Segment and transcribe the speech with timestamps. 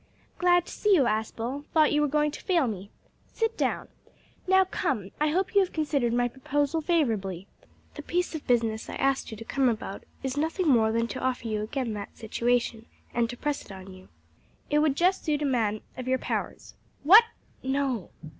[0.39, 2.89] "Glad to see you, Aspel; thought you were going to fail me.
[3.31, 3.87] Sit down.
[4.47, 7.45] Now, come, I hope you have considered my proposal favourably.
[7.93, 11.19] The piece of business I asked you to come about is nothing more than to
[11.21, 14.09] offer you again that situation, and to press it on you.
[14.71, 16.73] It would just suit a man of your powers.
[17.03, 17.25] What!
[17.61, 18.09] No?"